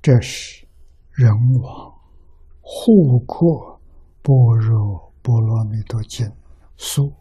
[0.00, 0.66] 这是
[1.10, 1.92] 人王
[2.60, 3.80] 护国
[4.22, 6.26] 般若波罗蜜多经
[6.76, 7.12] 书，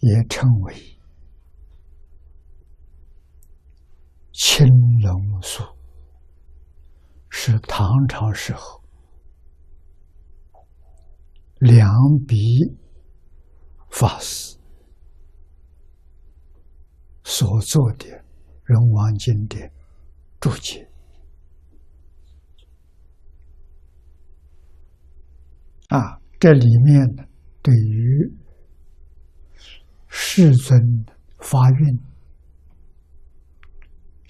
[0.00, 0.74] 也称为
[4.32, 4.66] 青
[5.02, 5.64] 龙书，
[7.28, 8.82] 是唐朝时候
[11.58, 11.90] 两
[12.26, 12.36] 笔
[13.90, 14.56] 法师
[17.24, 18.06] 所做的
[18.64, 19.75] 人王经典。
[20.40, 20.88] 注解
[25.88, 27.24] 啊，这里面呢，
[27.62, 28.32] 对于
[30.08, 31.06] 世尊
[31.38, 31.98] 发愿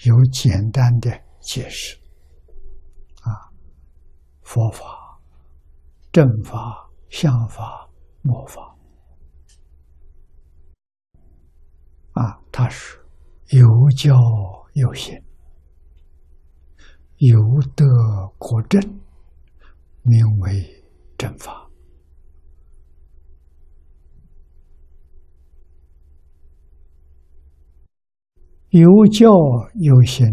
[0.04, 1.98] 有简单的解释。
[3.23, 3.50] 啊，
[4.42, 5.18] 佛法、
[6.12, 7.88] 正法、相法、
[8.23, 8.76] 末法。
[12.12, 12.98] 啊，他是
[13.48, 14.14] 有教
[14.74, 15.20] 有行。
[17.18, 17.38] 有
[17.74, 17.84] 德
[18.36, 18.78] 果正，
[20.02, 20.84] 名为
[21.16, 21.50] 正法；
[28.68, 29.30] 有教
[29.76, 30.26] 有行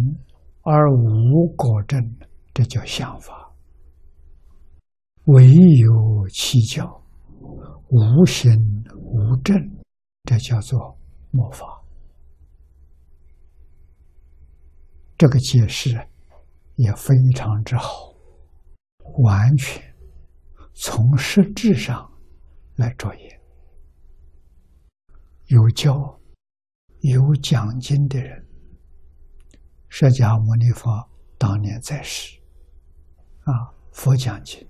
[0.63, 1.97] 而无果正，
[2.53, 3.33] 这叫相法；
[5.27, 7.01] 唯有其教
[7.87, 8.51] 无行
[8.97, 9.55] 无正，
[10.25, 10.97] 这叫做
[11.31, 11.65] 末法。
[15.17, 16.09] 这个解释。
[16.75, 18.15] 也非常之好，
[19.23, 19.95] 完全
[20.73, 22.11] 从实质上
[22.75, 23.41] 来着眼。
[25.47, 26.19] 有教、
[27.01, 28.47] 有讲经的人，
[29.87, 30.89] 释迦牟尼佛
[31.37, 32.39] 当年在世，
[33.41, 33.53] 啊，
[33.91, 34.67] 佛讲经，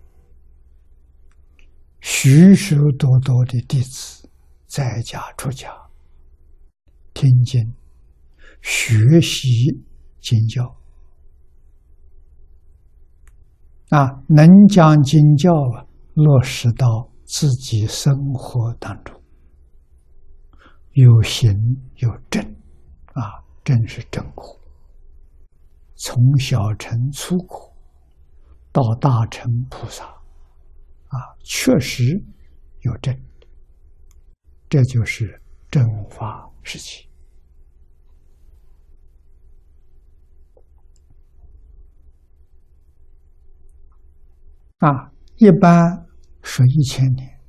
[2.01, 4.29] 许许多多的弟子
[4.67, 5.71] 在家出家，
[7.13, 7.73] 听经、
[8.61, 9.83] 学习
[10.19, 10.82] 经教。
[13.89, 19.21] 啊，能将经教啊落实到自己生活当中，
[20.93, 21.53] 有行
[21.97, 22.43] 有正，
[23.13, 24.59] 啊，正是正果。
[25.95, 27.71] 从小乘粗苦
[28.71, 32.03] 到大乘菩萨，啊，确实
[32.81, 33.15] 有正，
[34.67, 35.39] 这就是
[35.69, 37.07] 正法时期。
[44.83, 46.05] 啊，一般
[46.41, 47.39] 说一千年，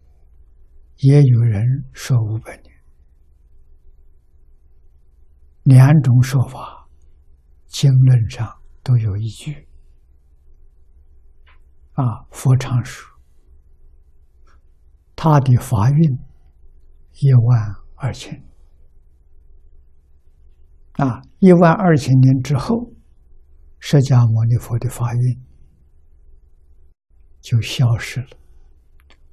[0.98, 2.72] 也有人说五百年，
[5.64, 6.88] 两种说法，
[7.66, 8.48] 经论上
[8.84, 9.66] 都有依据。
[11.94, 13.04] 啊，佛常说，
[15.16, 16.18] 他的法运
[17.14, 18.48] 一万二千年，
[20.92, 22.92] 啊，一万二千年之后，
[23.80, 25.44] 释迦牟尼佛的法运。
[27.44, 28.28] 就消失了，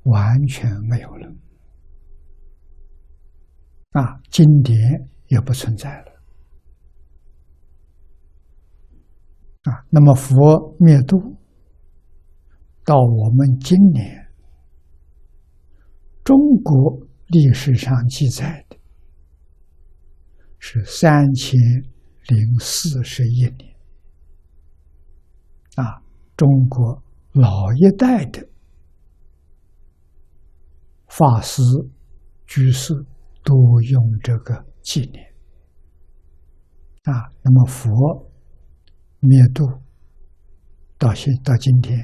[0.03, 1.33] 完全没有了。
[3.91, 4.77] 啊，经典
[5.27, 6.11] 也不存在了。
[9.63, 11.17] 啊，那么佛灭度
[12.83, 14.27] 到我们今年，
[16.25, 18.77] 中国历史上记载的
[20.59, 21.57] 是三千
[22.27, 23.73] 零四十一年。
[25.77, 26.03] 啊，
[26.35, 27.01] 中国。
[27.33, 28.45] 老一代的
[31.07, 31.61] 法师、
[32.45, 32.93] 居士
[33.41, 35.23] 都用这个纪念
[37.03, 37.31] 啊。
[37.41, 38.29] 那么佛
[39.19, 39.65] 灭度
[40.97, 41.97] 到现到今天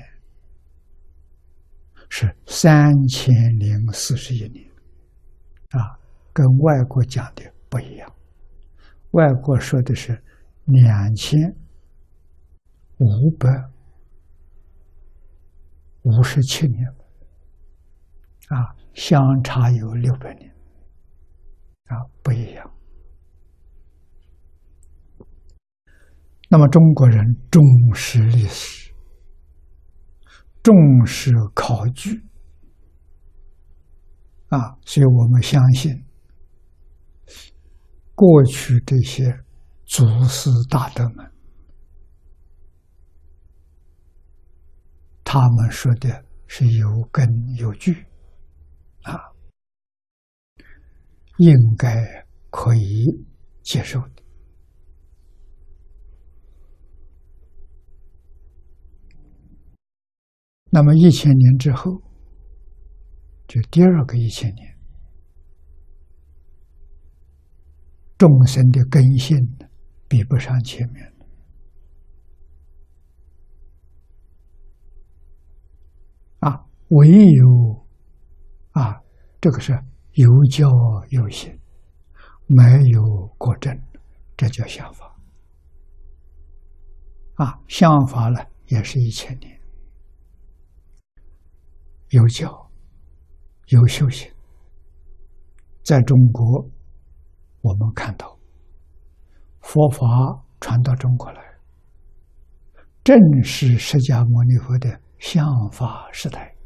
[2.09, 4.65] 是三千零四十一年
[5.71, 5.99] 啊，
[6.31, 8.15] 跟外国讲的不一样。
[9.11, 10.23] 外国说的是
[10.65, 11.37] 两千
[12.99, 13.49] 五百。
[16.17, 16.87] 五十七年，
[18.47, 20.49] 啊，相差有六百年，
[21.85, 22.73] 啊，不一样。
[26.49, 27.61] 那么中国人重
[27.93, 28.93] 视历史，
[30.63, 32.23] 重视考据，
[34.47, 36.03] 啊，所以我们相信，
[38.15, 39.39] 过去这些
[39.85, 41.36] 祖师大德们。
[45.29, 47.27] 他们说的是有根
[47.57, 48.05] 有据，
[49.01, 49.19] 啊，
[51.35, 53.03] 应该可以
[53.61, 54.23] 接受的。
[60.69, 62.01] 那么一千年之后，
[63.49, 64.77] 就第二个一千年，
[68.17, 69.37] 众生的根性
[70.07, 71.16] 比不上前面。
[76.89, 77.85] 唯有
[78.71, 79.01] 啊，
[79.41, 79.73] 这个是
[80.13, 80.69] 有教
[81.09, 81.59] 有行，
[82.45, 82.63] 没
[82.93, 83.77] 有过正，
[84.37, 85.13] 这叫相法。
[87.35, 89.59] 啊，相法呢，也是一千年，
[92.09, 92.71] 有教
[93.67, 94.31] 有修行。
[95.83, 96.69] 在中国，
[97.61, 98.39] 我们看到
[99.61, 100.07] 佛法
[100.59, 101.41] 传到中国来，
[103.03, 106.56] 正是释迦牟尼佛的相法时代，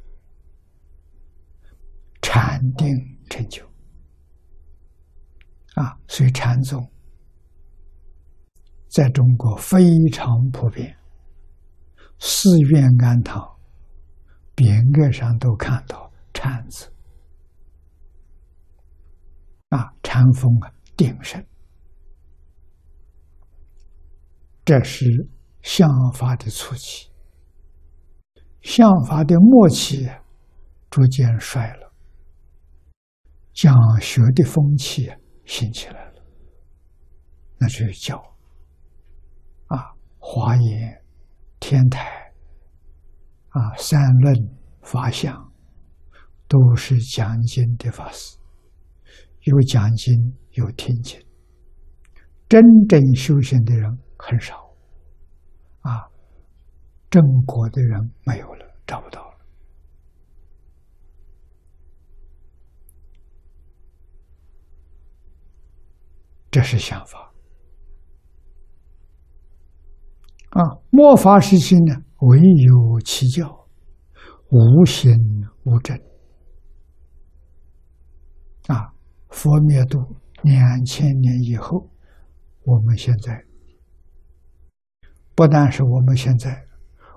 [2.21, 2.87] 禅定
[3.29, 3.65] 成就
[5.75, 6.91] 啊，所以禅宗
[8.89, 9.79] 在中国非
[10.11, 10.97] 常普遍，
[12.19, 13.41] 寺院庵堂
[14.55, 16.91] 匾额上都看到“禅”字。
[19.69, 21.43] 啊，禅风啊，鼎盛，
[24.65, 25.05] 这是
[25.61, 27.09] 相法的初期。
[28.61, 30.09] 相法的末期，
[30.89, 31.90] 逐渐衰落，
[33.53, 35.11] 讲学的风气
[35.45, 36.23] 兴起来了，
[37.57, 38.17] 那就是教。
[39.67, 41.03] 啊，华严、
[41.59, 42.33] 天台
[43.49, 44.33] 啊，三论、
[44.81, 45.51] 法相，
[46.47, 48.37] 都是讲经的法师。
[49.41, 51.19] 有讲经，有听经，
[52.47, 54.55] 真正修行的人很少，
[55.81, 56.07] 啊，
[57.09, 59.30] 正果的人没有了，找不到。
[66.51, 67.33] 这是想法。
[70.49, 73.65] 啊，末法时期呢，唯有其教，
[74.49, 75.11] 无心
[75.63, 75.97] 无证，
[78.67, 78.93] 啊。
[79.29, 79.97] 佛灭度
[80.43, 81.89] 两千年以后，
[82.65, 83.45] 我们现在
[85.33, 86.67] 不但是我们现在，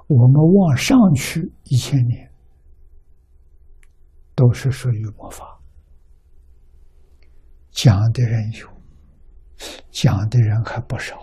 [0.06, 2.30] 我们往上去一千年，
[4.36, 5.60] 都是属于魔法。
[7.72, 8.68] 讲的人有，
[9.90, 11.16] 讲的人还不少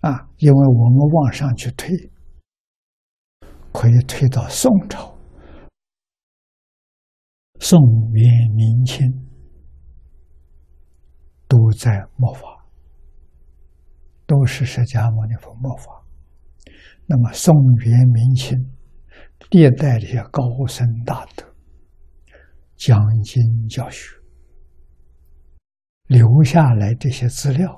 [0.00, 0.28] 啊！
[0.38, 1.88] 因为我们往上去推，
[3.72, 5.16] 可以推到宋朝。
[7.60, 7.80] 宋
[8.12, 9.06] 元明清
[11.46, 12.66] 都在末法，
[14.26, 16.04] 都是释迦牟尼佛末法。
[17.06, 17.54] 那么宋
[17.84, 18.58] 元明清
[19.50, 21.51] 历代这些高僧大德
[22.84, 24.12] 讲经教学
[26.08, 27.70] 留下来这些资料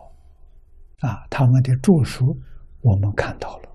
[1.00, 2.24] 啊，他们的著书
[2.80, 3.68] 我们看到了，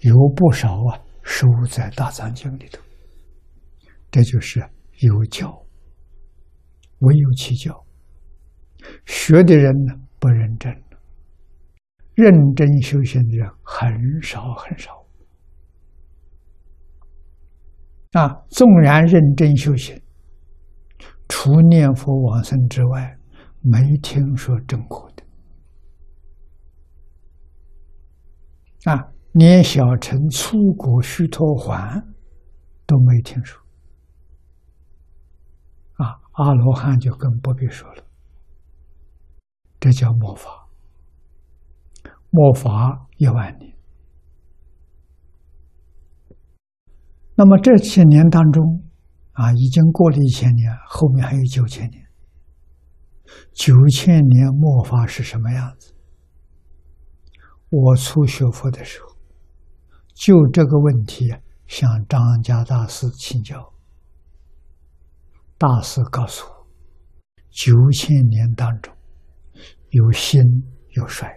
[0.00, 2.82] 有不少啊收在大藏经里头。
[4.10, 4.60] 这就是
[4.98, 5.50] 有教，
[6.98, 7.82] 唯有其教。
[9.06, 10.70] 学的人呢不认真，
[12.12, 15.03] 认真修行的人很少很少。
[18.14, 20.00] 啊，纵然认真修行，
[21.28, 23.18] 除念佛往生之外，
[23.60, 25.24] 没听说正果的。
[28.92, 32.00] 啊，连小乘出国须陀还
[32.86, 33.60] 都没听说。
[35.94, 38.04] 啊阿罗汉就更不必说了，
[39.80, 40.68] 这叫末法，
[42.30, 43.74] 末法一万年。
[47.36, 48.82] 那么这些年当中，
[49.32, 52.04] 啊，已经过了一千年，后面还有九千年。
[53.52, 55.92] 九千年末法是什么样子？
[57.70, 59.16] 我初学佛的时候，
[60.14, 61.34] 就这个问题
[61.66, 63.72] 向张家大师请教。
[65.58, 66.66] 大师告诉我，
[67.50, 68.94] 九千年当中
[69.90, 70.40] 有兴
[70.90, 71.28] 有衰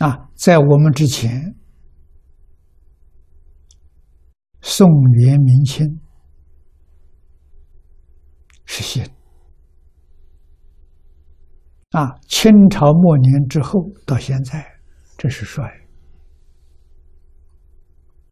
[0.00, 1.54] 啊，在我们之前，
[4.62, 5.86] 宋元明清
[8.64, 9.04] 是兴
[11.90, 14.66] 啊，清朝末年之后到现在。
[15.18, 15.70] 这是衰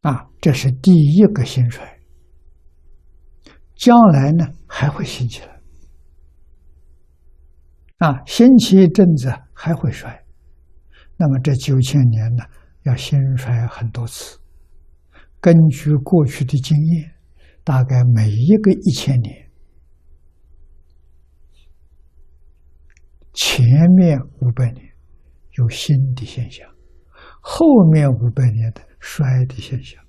[0.01, 2.01] 啊，这是第一个兴衰。
[3.75, 5.61] 将来呢还会兴起来
[7.99, 10.25] 啊，兴起一阵子还会衰。
[11.19, 12.45] 那么这九千年呢，
[12.85, 14.39] 要兴衰很多次。
[15.41, 17.13] 根据过去的经验，
[17.65, 19.51] 大概每一个一千年，
[23.35, 23.65] 前
[23.97, 24.85] 面五百年
[25.59, 26.67] 有新的现象。
[27.41, 30.03] 后面五百年的衰的现象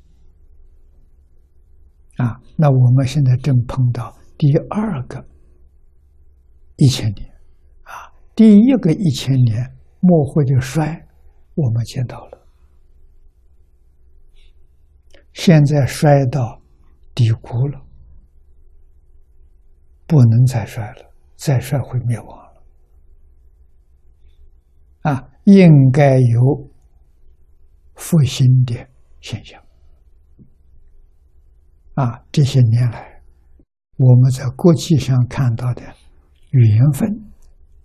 [2.18, 5.26] 啊，那我们现在正碰到第二个
[6.76, 7.28] 一千年，
[7.84, 11.08] 啊，第一个一千年末会的衰，
[11.56, 12.48] 我们见到了，
[15.34, 16.62] 现在衰到
[17.14, 17.82] 低谷了，
[20.08, 22.64] 不能再衰了，再衰会灭亡了，
[25.12, 26.70] 啊，应该有
[27.96, 28.88] 复兴的
[29.22, 29.62] 现象，
[31.96, 33.22] 啊，这些年来
[33.98, 35.82] 我们在国际上看到的。
[36.52, 37.08] 缘分，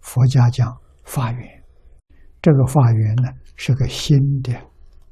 [0.00, 1.63] 佛家讲法缘，
[2.44, 4.52] 这个法源呢是个新的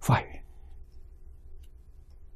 [0.00, 0.41] 法源。